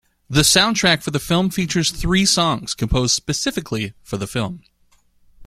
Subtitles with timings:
[0.27, 4.63] The soundtrack for the film features three songs composed specifically for the film.